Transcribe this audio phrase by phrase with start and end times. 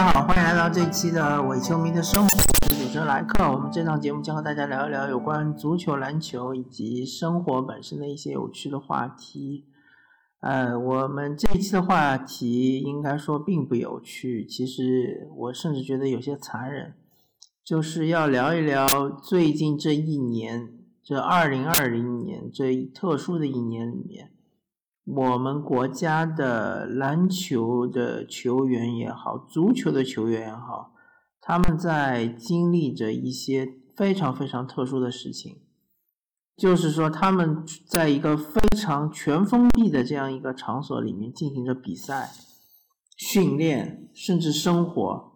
[0.00, 2.28] 大家好，欢迎来到这一期的伪球迷的生活。
[2.62, 3.52] 我是主持人莱克。
[3.52, 9.66] 我们这档节目将和大家聊一聊有关足球、篮球以及生活本身的一些有趣的话题。
[10.40, 16.94] 呃，我们这一期的话题应该说并不有趣，其实我甚至觉得有些残忍，
[17.62, 18.86] 就是要聊一聊
[19.22, 24.30] 最近这一年，这二零二零年这一特殊的一年里面。
[25.12, 30.92] 我们国家的篮球的球员也好，足球的球员也好，
[31.40, 35.62] 他们在经历着一些非常非常特殊的事情，
[36.56, 42.30] 就是说他们在一个非常全封闭的这样一个场所里面进行着比赛、
[43.16, 45.32] 训练，甚至生活。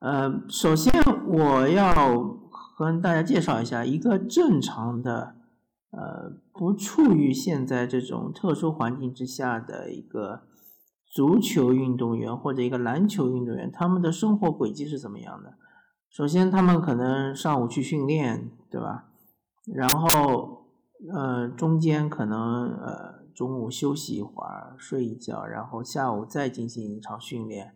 [0.00, 0.92] 呃，首先
[1.28, 2.38] 我要
[2.78, 5.39] 跟大家介绍一下一个正常的。
[5.90, 10.42] 呃，不处于现在这种特殊环境之下的一个
[11.04, 15.54] 足球运动员或者一个篮球运动员，他们的生活轨迹是怎么样的？
[16.08, 19.10] 首先，他们可能上午去训练，对吧？
[19.74, 20.66] 然后，
[21.12, 27.74] 呃，中间可能呃中午休息一会儿，睡一觉，然后下午再进行一场训练，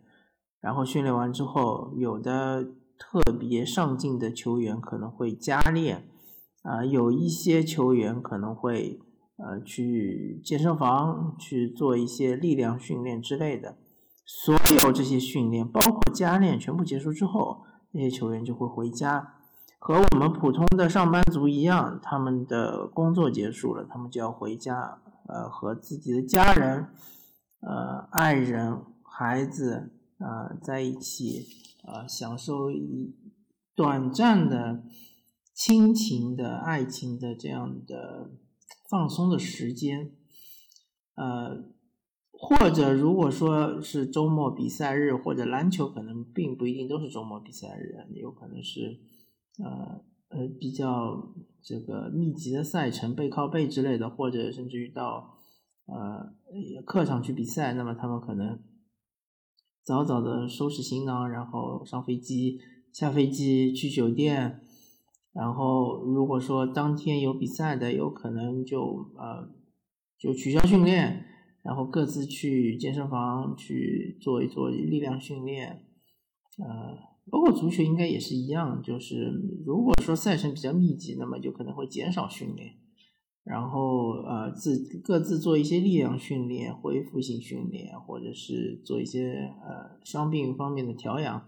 [0.61, 2.63] 然后训练完之后，有的
[2.97, 6.09] 特别上进的球员可能会加练。
[6.65, 8.99] 啊，有一些球员可能会
[9.37, 13.77] 呃去健身房去做一些力量训练之类的。
[14.25, 19.35] 所有这些训练，包括加练，全部结束之后，那些球员就会回家，
[19.77, 26.87] 和我们普通的上班族一样，他们的工作结束了，他们就要回家，呃，和自己的家人、
[27.61, 31.45] 呃爱人、孩子啊在一起，
[31.85, 33.15] 啊，享受一
[33.75, 34.81] 短暂的。
[35.55, 38.29] 亲情的爱情的这样的
[38.89, 40.11] 放松的时间，
[41.15, 41.63] 呃，
[42.33, 48.99] 或者如果说是周末比赛日，或者篮球可能并不一定都是周末比赛日，有可能是
[49.63, 51.33] 呃呃比较
[51.63, 55.37] 这个密集的赛程背靠背之类的，或者甚至于到
[55.85, 56.35] 呃
[56.85, 58.61] 客场去比赛，那么他们可能
[59.81, 62.59] 早早的收拾行囊，然后上飞机、
[62.91, 64.59] 下飞机去酒店。
[65.37, 68.79] 然后，如果说当天有比赛的，有可能就
[69.17, 69.45] 呃
[70.17, 71.25] 就取消训练，
[71.61, 75.87] 然后各自去健身房去做一做力量训练，
[76.57, 76.97] 呃，
[77.29, 79.29] 包括足球应该也是一样，就是
[79.65, 82.71] 如果说赛程比较密集，那么就可能会减少训练，
[83.43, 91.45] 然后呃自各自做一些力量训练、恢复性训练，或者是做一些呃伤病方面的调养，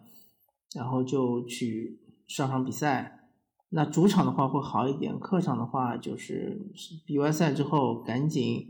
[0.75, 3.14] 然后就去上场比赛。
[3.69, 6.72] 那主场的话会好一点，客场的话就是
[7.05, 8.67] 比完赛之后赶紧，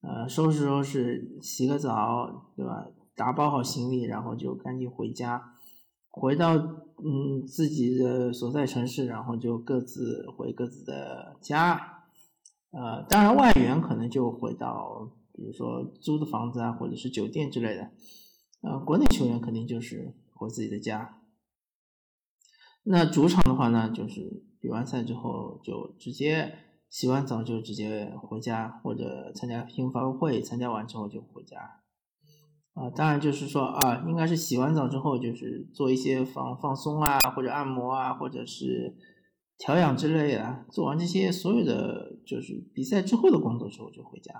[0.00, 2.86] 呃，收拾收拾，洗个澡，对吧？
[3.16, 5.54] 打包好行李，然后就赶紧回家，
[6.08, 12.04] 回到嗯自己的所在城市，然后就各自回各自的家。
[12.70, 17.90] 呃，当然外援可能就回到，比如说租的房子啊，或者是酒店之类的。
[18.60, 21.17] 呃，国内球员肯定就是回自己的家。
[22.90, 26.54] 那主场的话呢，就是比完赛之后就直接
[26.88, 31.58] 洗完澡就直接回家，或者参加新闻发布会，参加完之后就回家。
[32.72, 38.96] 啊，当然就是说啊，应该是洗完澡之后就是做一些放放松啊，或者按摩啊，或者是
[39.58, 40.64] 调养之类的。
[40.70, 44.32] 做完这些所有的就是比赛之后的工作之后就回家。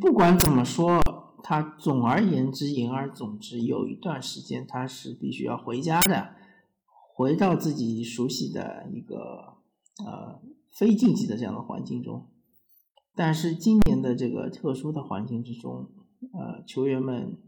[0.00, 1.02] 不管怎么说，
[1.42, 6.30] 他总而言之言而总之，有一段时间他是必须要回家的。
[7.16, 9.56] 回到自己熟悉的一个
[10.04, 10.38] 呃
[10.70, 12.26] 非竞技的这样的环境中，
[13.14, 15.88] 但是今年的这个特殊的环境之中，
[16.34, 17.38] 呃，球员们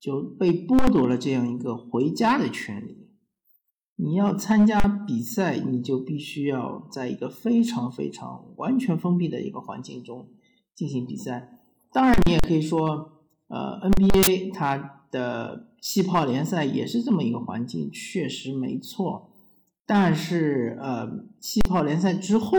[0.00, 3.10] 就被剥夺了这样一个回家的权利。
[3.96, 10.30] 你要参加比赛，你就必须要在一个非常非常完全封闭的一个环境中
[10.74, 11.60] 进行比赛。
[11.92, 15.67] 当然，你也可以说，呃，NBA 它的。
[15.80, 19.30] 气泡联赛也是这么一个环境，确实没错。
[19.86, 22.58] 但是，呃，气泡联赛之后，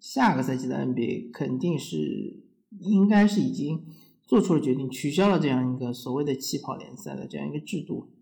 [0.00, 2.44] 下个赛季的 NBA 肯定是
[2.80, 3.84] 应该是已经
[4.24, 8.12] 做出了决定，取消了这样一个所谓的气泡联赛的这样一个制度，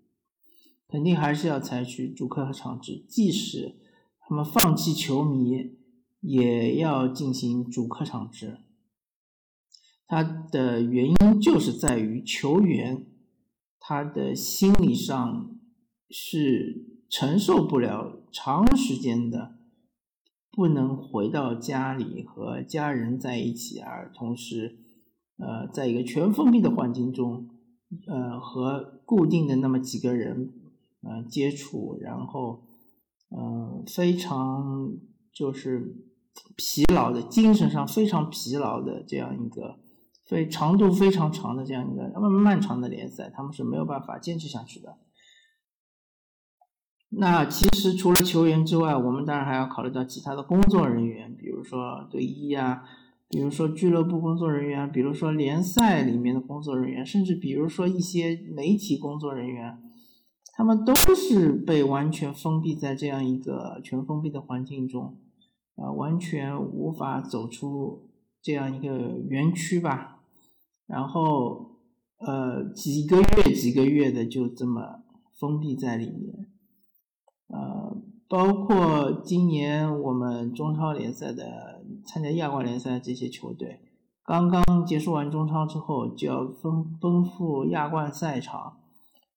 [0.89, 3.77] 肯定还是要采取主客场制，即使
[4.19, 5.77] 他们放弃球迷，
[6.21, 8.59] 也要进行主客场制。
[10.09, 13.07] 它的原因就是在于球员。
[13.91, 15.51] 他的心理上
[16.09, 19.57] 是承受不了长时间的
[20.53, 24.79] 不能回到家里和家人在一起，而同时，
[25.39, 27.49] 呃，在一个全封闭的环境中，
[28.07, 30.53] 呃和固定的那么几个人
[31.03, 32.63] 呃接触，然后
[33.31, 34.93] 呃非常
[35.33, 35.97] 就是
[36.57, 39.81] 疲劳的，精神上非常疲劳的这样一个
[40.31, 44.97] 非长度非常长的这样一个那么漫长的联赛，他们是没有办法坚持下去的。
[47.09, 52.85] 那其实除了球员之外，我们当然还要考虑到其他的工作人员，比如说队医啊，
[53.29, 59.83] 比如说俱乐部工作人员，比如说联赛里面的工作人员，甚至比如说一些媒体工作人员，
[60.53, 65.19] 他们都是被完全封闭在这样一个全封闭的环境中，
[65.75, 68.09] 啊，完全无法走出
[68.41, 70.20] 这样一个园区吧，
[70.91, 71.77] 然后
[72.19, 75.05] 呃几个月几个月的就这么
[75.39, 76.49] 封闭在里面。
[77.47, 77.97] 呃，
[78.29, 83.81] 包括今年我们中超联赛的参加亚冠联赛这些球队，
[84.25, 88.79] 刚刚结束完中超之后，就要奔奔赴亚冠赛场，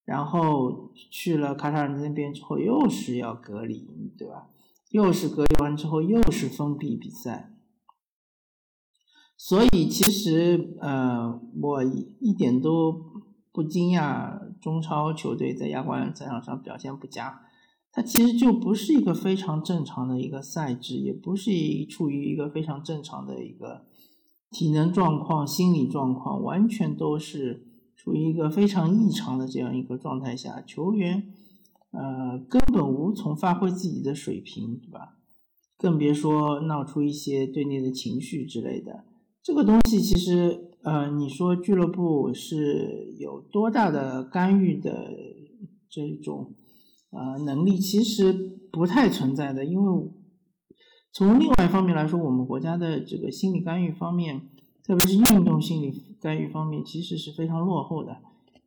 [0.06, 4.49] 然后去了卡塔尔那边之后，又是要隔离，对吧？
[4.91, 7.52] 又是隔离完之后，又是封闭比赛。
[9.45, 12.95] 所以其实，呃，我一点都
[13.51, 17.42] 不惊讶中超球队在亚冠赛场上表现不佳。
[17.92, 21.51] 它其实就不是一个非常正常的一个赛制，也不是
[21.90, 23.86] 处于一个非常正常的一个
[24.50, 27.68] 体能状况、心理状况，完全都是
[27.98, 31.22] 处于一个非常异常的这样一个状态下，球员
[31.92, 35.18] 呃根本无从发挥自己的水平，对吧？
[35.78, 39.04] 更别说闹出一些队内的情绪之类的。
[39.44, 45.12] 这个东西其实呃，你说俱乐部是有多大的干预的
[45.90, 46.54] 这种？
[47.12, 48.34] 呃，能力其实
[48.72, 50.12] 不太存在的，因为
[51.12, 54.50] 从另外一方面来说，我们国家的这个心理干预方面，
[54.84, 58.18] 特别是运动心理干预方面，其实是非常落后的，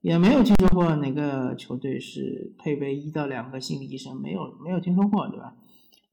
[0.01, 5.57] 也没有听说过哪个球队是配备一到两个心理医生，没有没有听说过，对吧？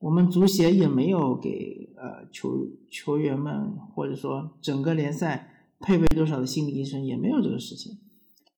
[0.03, 7.99] 我们足协也没有给呃球球员们或者说整个联赛配备多少的心理医生，也没有这个事情。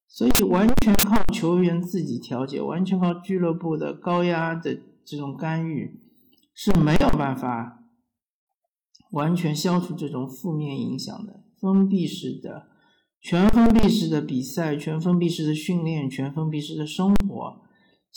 [0.07, 5.99] 所以完全靠球员自己调节，完全靠俱乐部的高压的这种干预
[6.55, 7.83] 是没有办法
[9.11, 11.43] 完全消除这种负面影响的。
[11.61, 12.69] 封闭式的、
[13.21, 17.61] 全封闭式的比赛、全封闭式的训练、全封闭式的生活，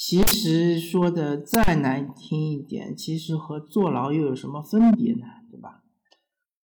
[0.01, 5.27] 其实说的再难听一点，其实和坐牢又有什么分别呢？
[5.51, 5.83] 对吧？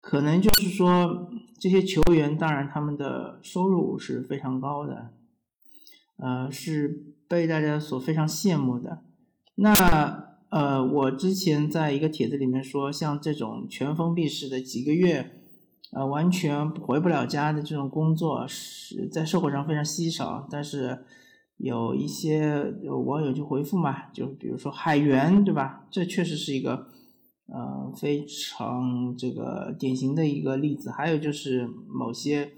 [0.01, 1.29] 可能就是说，
[1.59, 5.11] 这些球员当然他们的收入是非常高的。
[6.17, 9.03] 呃，是被大家所非常羡慕的。
[9.53, 15.39] 那呃，我之前在一个帖子里面说，像这种全封闭式的几个月，
[15.91, 20.47] 呃，完全回不了家的这种工作，是在社会上非常稀少。
[20.49, 21.05] 但是
[21.59, 25.87] 有一些有网友就回复嘛，就比如说海员，对吧？
[25.91, 26.87] 这确实是一个
[27.45, 30.89] 呃非常这个典型的一个例子。
[30.89, 32.51] 还有就是某些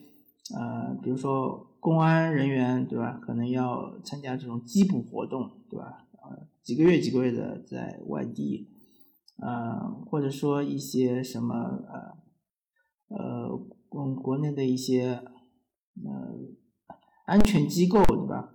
[0.57, 1.67] 呃，比如说。
[1.81, 3.19] 公安人员对吧？
[3.19, 6.05] 可能要参加这种缉捕活动对吧？
[6.21, 8.69] 呃，几个月几个月的在外地，
[9.41, 11.55] 呃，或者说一些什么
[13.09, 13.57] 呃呃
[13.89, 15.23] 国国内的一些
[16.05, 16.37] 呃
[17.25, 18.53] 安全机构对吧？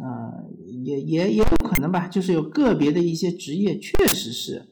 [0.00, 0.50] 呃，
[0.82, 4.66] 也也也有可能吧，就是有个别的一些职业确实是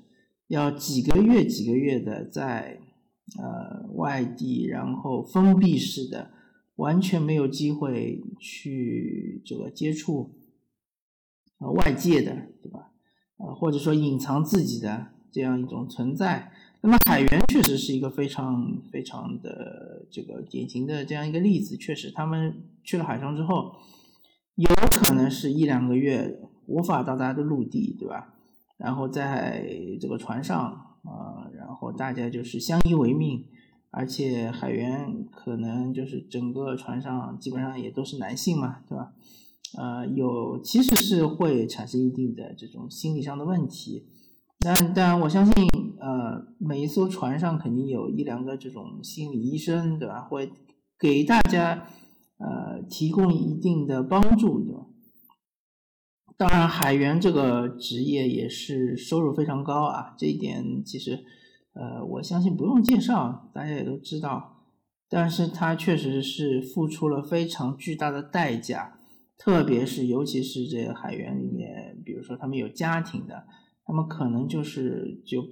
[0.49, 2.81] 要几个月几个月的在
[3.39, 6.33] 呃外地，然后封闭式的。
[6.77, 10.35] 完全没有机会去这个接触
[11.59, 12.93] 呃外界的，对吧？
[13.39, 16.53] 呃，或者说隐藏自己的这样一种存在。
[16.83, 21.79] 那么海员确实是一个非常非常的这个典型的这样一个例子。
[21.79, 22.55] 确实，他们
[22.85, 23.75] 去了海上之后，
[24.57, 28.35] 有可能是一两个月无法到达的陆地，对吧？
[28.77, 29.65] 然后在
[30.01, 33.45] 这个船上啊，然后大家就是相依为命。
[33.93, 39.13] 而且海员可能就是整个船上基本上也都是男性嘛，对吧？
[39.79, 44.07] 呃，有其实是会产生一定的这种心理上的问题，
[44.59, 45.55] 但但我相信，
[45.99, 50.21] 呃，每一艘船上肯定有一两个这种心理医生，对吧？
[50.21, 50.53] 会
[50.99, 51.87] 给大家
[52.39, 54.87] 呃提供一定的帮助，对吧？
[56.37, 61.25] 当然，海员这个职业也是收入非常高啊，这一点其实。
[61.79, 64.65] 呃，我相信不用介绍，大家也都知道。
[65.11, 68.99] 但是他确实是付出了非常巨大的代价，
[69.37, 73.45] 特别是尤其是这个海员里面，比如说他们有家庭的，
[73.85, 75.43] 他们可能就是就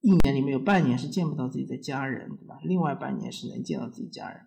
[0.00, 2.60] 一年里面有半年是见不到自己的家人，对吧？
[2.62, 4.42] 另外半年是能见到自己家人，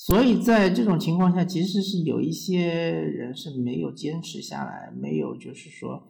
[0.00, 6.04] 所以在这种情况下，其实是有一些人是没有坚持下来，没有就是说，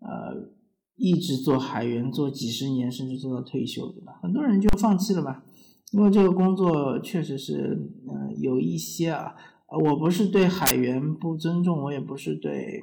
[0.00, 0.50] 呃，
[0.96, 4.18] 一直做海员做几十年，甚至做到退休，对吧？
[4.20, 5.44] 很多人就放弃了吧，
[5.92, 7.78] 因为这个工作确实是，
[8.08, 9.36] 呃，有一些啊，
[9.84, 12.82] 我不是对海员不尊重，我也不是对，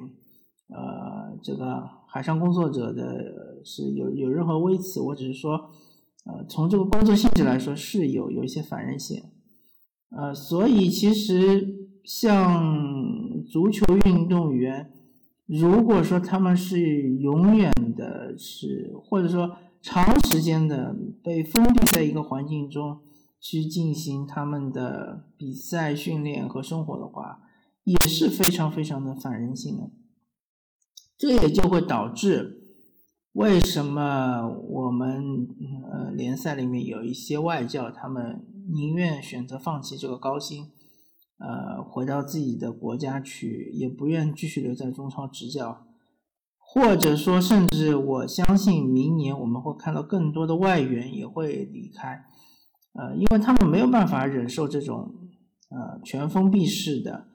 [0.68, 5.70] 呃，这个海上工作者的是有有任何微词，我只是说。
[6.24, 9.22] 呃，从这个工作性质来说，是有有一些反人性，
[10.10, 14.92] 呃，所以其实像足球运动员，
[15.46, 23.00] 如果说他们是永远的是，或者说长时间的被封闭在一个环境中
[23.40, 27.42] 去进行他们的比赛、训练和生活的话，
[27.84, 29.90] 也是非常非常的反人性的，
[31.18, 32.62] 这也就会导致。
[33.32, 35.46] 为什么我们
[35.90, 40.64] 呃联赛里面有一些外教，他们宁愿选择放弃这个高薪，
[41.38, 45.86] 呃，回到自己的国家去，也不愿继续留在中超执教，
[46.58, 52.24] 或者说，甚至我相信明年我们会看到更多的外援也会离开，
[52.94, 55.10] 呃，因为他们没有办法忍受这种
[55.70, 57.26] 呃全封闭式的，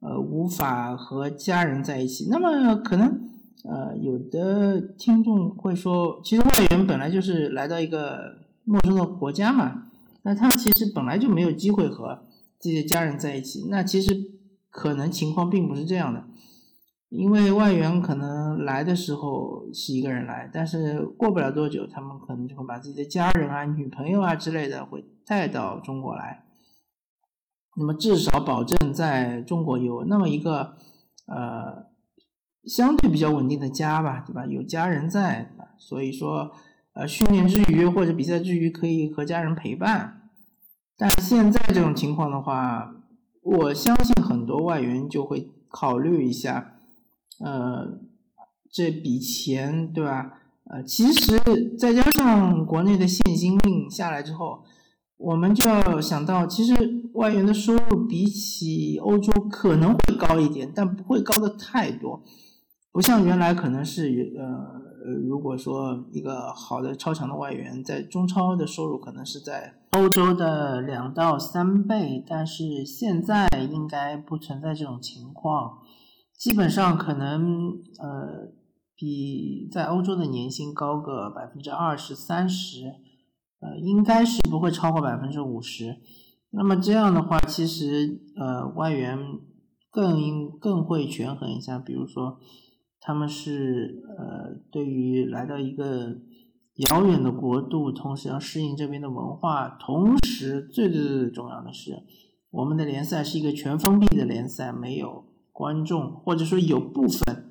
[0.00, 3.28] 呃，无法和家人在一起，那么可能。
[3.64, 9.88] 呃，有的听众会说，其实外援本来就是来到一个陌生的国家嘛，
[10.22, 12.26] 那他其实本来就没有机会和
[12.58, 13.66] 自己的家人在一起。
[13.70, 14.14] 那其实
[14.70, 16.24] 可能情况并不是这样的，
[17.08, 26.44] 因为外援可能来的时候是一个人来，但是过不了多久，他们可能就会把自己的家人啊、女朋友啊之类的会带到中国来。
[27.76, 30.76] 那么至少保证在中国有那么一个
[31.26, 31.88] 呃。
[32.64, 34.44] 相对比较稳定的家吧，对吧？
[34.44, 36.50] 有家人在，所以说，
[36.98, 40.30] 呃，训练之余或者比赛之余可以和家人陪伴。
[40.96, 42.92] 但现在这种情况的话，
[43.40, 46.80] 我相信很多外援就会考虑一下，
[47.38, 48.00] 呃，
[48.68, 50.40] 这笔钱，对吧？
[50.64, 51.38] 呃，其实
[51.78, 54.64] 再加上国内的限薪令下来之后，
[55.18, 56.74] 我们就要想到，其实
[57.12, 62.24] 外援的收入比起欧洲可能会高一点，但不会高的太多。
[62.90, 75.78] 不像原来可能是呃呃，如果说一个好的超强的外援在中超的收入可能是在欧洲的两到三倍，但是现在应该不存在这种情况，
[76.36, 78.52] 基本上可能呃
[78.94, 82.84] 比在欧洲的年薪高个百分之二十三十，
[83.60, 85.96] 呃应该是不会超过百分之五十。
[86.50, 89.18] 那么这样的话，其实呃外援
[89.90, 92.38] 更应更会权衡一下，比如说。
[93.08, 96.14] 他们是呃，对于来到一个
[96.90, 102.02] 遥远的国度，同时要适应这边的文化，同时最最最重要的是，
[102.50, 107.46] 我们的联赛是一个全封闭的联赛，没有观众，或者说有部分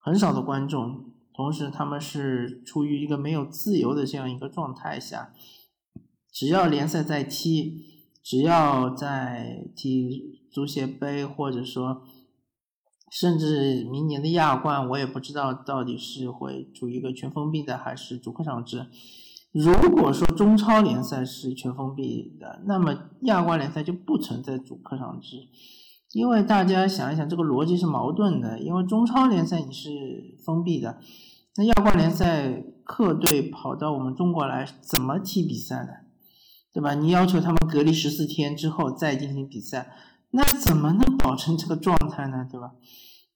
[0.00, 5.32] 很少的观众，同时他们是处于一个没有自由的这样一个状态下，
[6.32, 7.84] 只要联赛在踢，
[8.20, 12.02] 只要在踢足协杯，或者说。
[13.10, 18.86] 甚至明年的亚冠，我也不知道到底是会处于一个全封闭的还是主客场制。
[19.52, 25.48] 如果说中超联赛是全封闭的，那么亚冠联赛就不存在主客场制。
[26.12, 28.58] 因为大家想一想，这个逻辑是矛盾的。
[28.60, 30.98] 因为中超联赛你是封闭的，
[31.56, 35.90] 那亚冠联赛客队跑到我们中国来怎么踢比赛呢？
[36.72, 36.94] 对吧？
[36.94, 39.90] 你要求他们隔离十四天之后再进行比赛。
[40.30, 42.46] 那怎么能保证这个状态呢？
[42.50, 42.72] 对吧？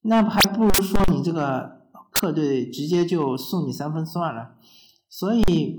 [0.02, 1.80] 那还不如说你这个
[2.10, 4.56] 客队直接就送你三分算了。
[5.08, 5.78] 所以，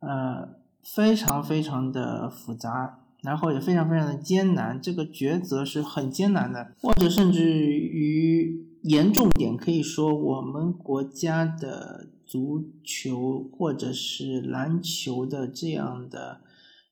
[0.00, 4.80] 呃，非常非常的复杂，然后也非常非常的艰难。
[4.80, 16.40] 这个抉择是很艰难的，或者甚至于严重点可以说，我们国家的足球或者是篮球的这样的。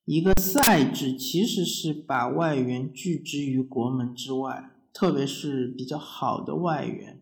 [0.06, 7.20] 一个赛制其实是把外援拒之于国门之外，特别是比较好的外援。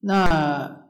[0.00, 0.88] 那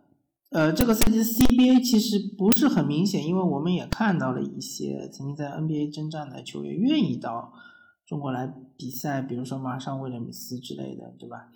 [0.51, 7.53] 呃，这个赛季 CBA 其实不是很明显，因为我们也看到了一些曾经在 NBA 征战的球员愿意到
[8.07, 11.51] 中国来比赛，比如说马上威廉姆斯之类的，对吧？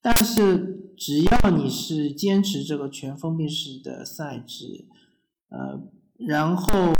[0.00, 4.86] 但是只要你是坚持这个全封闭式的赛制，
[5.50, 5.82] 呃，
[6.16, 6.94] 然后。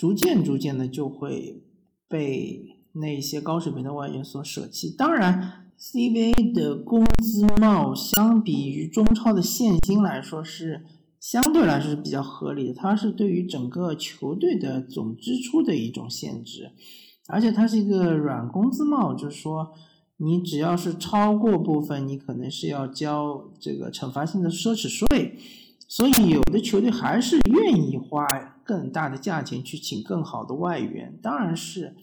[0.00, 1.62] 逐渐逐渐的就会
[2.08, 4.88] 被那些高水平的外援所舍弃。
[4.88, 10.86] 当然，CBA 的工资帽相比于中超的现金来说是
[11.20, 16.72] 相对来说是比较合理的，它是对于整个球队的总支出的一种限制。
[17.28, 19.74] 而且它是一个软工资帽，就是说
[20.16, 25.36] 你只要是超过部分，你可能是要交这个惩罚性的奢侈税。
[25.90, 28.24] 所以有的球队还是愿意花
[28.62, 31.96] 更大的价钱去请更好的外援，当然是，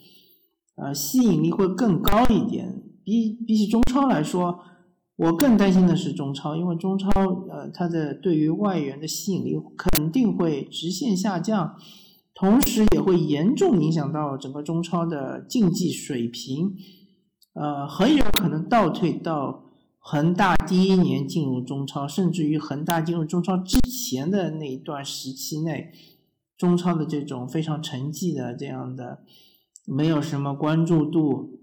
[0.76, 2.84] 呃，吸引力会更高一点。
[3.06, 4.60] 比比起中超来说，
[5.16, 7.10] 我更担心的是中超，因为中超
[7.50, 11.78] 呃它的对于外援的吸引力肯定会直线下降，
[12.36, 16.76] 同时也会严重影响到整个中超的竞技水平，
[17.54, 19.64] 呃，很有可能倒退到。
[20.10, 25.92] 恒大第一年进入中超，甚至于恒大进入中超之前的那一段时期内，
[26.58, 29.26] 中超的这种非常沉寂的这样的，
[29.86, 31.60] 没有什么关注度，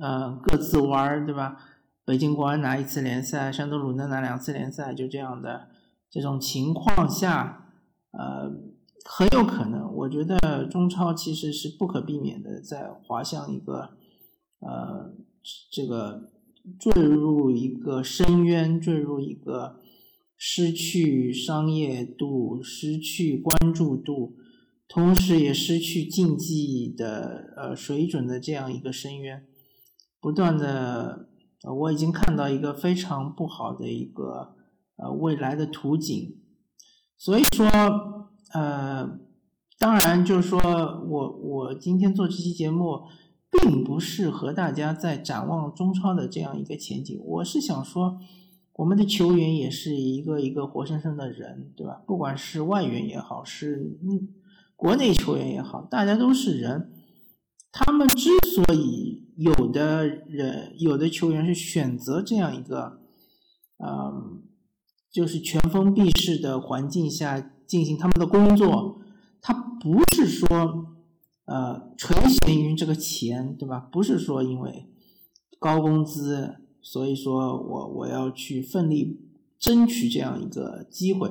[0.00, 1.56] 呃，各自玩对吧？
[2.04, 5.68] 北京国安拿一次联赛，山东鲁能拿两次联赛，就这样的
[6.10, 7.68] 这种情况下，
[8.10, 8.50] 呃，
[9.04, 13.90] 很有可能，我觉得中超其实是不可避免的在滑向一个，
[14.58, 15.14] 呃，
[15.70, 16.32] 这个。
[16.78, 19.80] 坠入一个深渊，坠入一个
[20.36, 24.36] 失去商业度、失去关注度，
[24.88, 29.46] 同时也失去竞技的呃水准的这样一个深渊。
[30.20, 31.28] 不断的，
[31.62, 34.54] 我已经看到一个非常不好的一个
[34.96, 36.36] 呃未来的图景。
[37.16, 37.66] 所以说，
[38.52, 39.18] 呃，
[39.78, 43.02] 当然就是说我我今天做这期节目。
[43.50, 47.18] 并不是和大家在展望中超的这样一个前景。
[47.24, 48.18] 我是想说，
[48.74, 52.02] 我们的球员也是一个一个活生生的人，对吧？
[52.06, 54.28] 不管是外援也好，是嗯
[54.74, 56.92] 国内球员也好，大家都是人。
[57.72, 63.00] 他们之所以有的人、有的球员是选择这样一个，
[63.78, 64.42] 嗯，
[65.10, 69.00] 就是全封闭式的环境下进行他们的工作，
[69.40, 70.95] 他不是说。
[71.46, 73.78] 呃，垂涎于这个钱，对吧？
[73.78, 74.88] 不是说因为
[75.60, 79.20] 高工资，所以说我我要去奋力
[79.56, 81.30] 争取这样一个机会，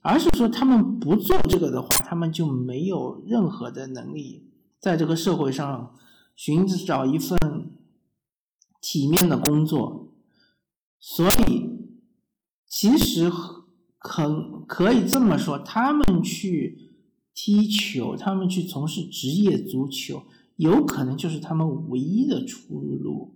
[0.00, 5.94] 而是说他们不做这个的话，他们就没有任何的能力在这个社会上
[6.34, 7.38] 寻找一份
[8.80, 10.08] 体面的工作。
[10.98, 11.68] 所以，
[12.66, 13.30] 其实
[13.98, 16.86] 可可以这么说，他们去。
[17.42, 20.24] 踢球，他们去从事职业足球，
[20.56, 23.34] 有可能就是他们唯一的出路。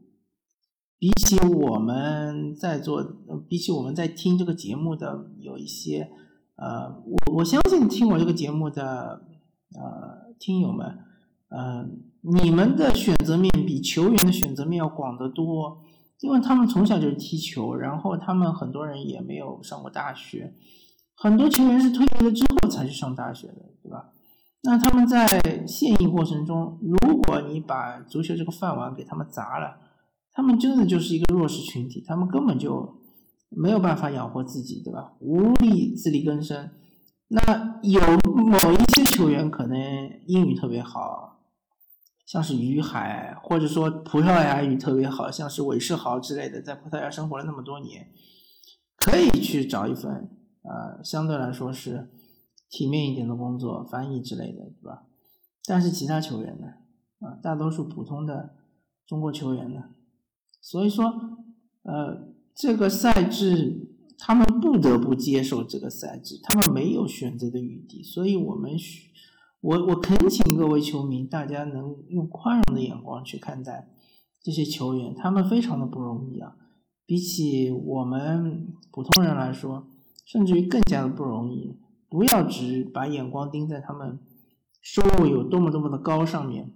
[0.99, 3.03] 比起我们在做，
[3.49, 6.11] 比起我们在听这个节目的有一些，
[6.57, 9.23] 呃，我我相信听我这个节目的
[9.75, 10.99] 呃听友们，
[11.49, 11.89] 呃，
[12.43, 15.83] 你们的选择面比球员的选择面要广得多，
[16.21, 20.53] 因为他们从小就是踢球，然后他们很多人也没有上过大学。
[21.17, 24.11] 很多球员是退役了之后才去上大学的，对吧？
[24.63, 25.27] 那他们在
[25.67, 29.79] 现役过程中，如果你把足球这个饭碗给他们砸了，
[30.33, 33.03] 他们真的就是一个弱势群体，他们根本就
[33.51, 35.13] 没有办法养活自己，对吧？
[35.21, 36.71] 无力自力更生。
[37.29, 38.01] 那有
[38.35, 39.79] 某一些球员可能
[40.27, 41.41] 英语特别好，
[42.27, 48.09] 像是于海，或者说葡萄牙语特别好，像是韦世豪之类的，在葡萄牙生活了那么多年，
[48.97, 50.31] 可以去找一份。
[50.65, 52.11] 呃，相对来说是
[52.71, 55.07] 体面一点的工作，翻译之类的，对吧？
[55.67, 56.69] 但是其他球员呢？
[57.21, 58.55] 啊，大多数普通的
[59.07, 59.91] 中国球员呢？
[60.63, 61.05] 所以说，
[61.83, 68.03] 呃，这个赛制他们不得不接受这个赛制，他们没有选择的余地。
[68.03, 69.11] 所以，我们需
[69.61, 73.91] 我我恳请各位球迷，大家能用宽容的眼光去看待
[74.43, 76.57] 这些球员，他们非常的不容易啊，
[77.05, 79.87] 比起我们普通人来说。
[80.25, 81.77] 甚至于更加的不容易，
[82.09, 84.19] 不要只把眼光盯在他们
[84.81, 86.73] 收入有多么多么的高上面，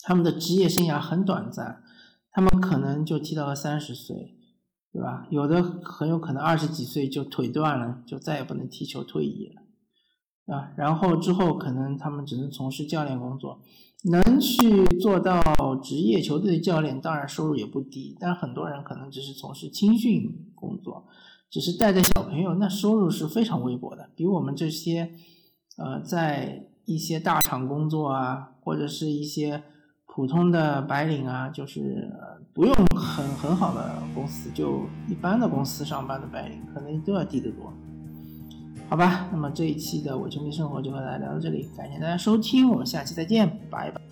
[0.00, 1.82] 他们的职业生涯很短暂，
[2.30, 4.36] 他们可能就踢到了三十岁，
[4.92, 5.26] 对吧？
[5.30, 13.60] 有的很有可能二十几岁就腿断了，就再也不能踢球退役了，啊，然后之后可能他们只能从事教练工作，
[14.04, 15.42] 能去做到
[15.82, 21.06] 职业球队的教练，当然收入也不低，但很多人可能只是从事青训工作。
[21.50, 25.10] 只是带带小朋友，那收入是非常微薄的，比我们这些，
[25.76, 29.62] 呃，在一些大厂工作啊，或者是一些
[30.06, 32.10] 普通的白领啊，就是
[32.52, 37.72] 不用很很好的公司，就一般的公司上班的白领，可能都要低得多。
[38.88, 44.05] 好吧，那么这一期的伪球迷生活就和大家聊到这里，感谢大家收听，我们下期再见，拜拜。